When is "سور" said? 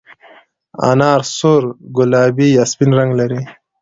1.37-1.63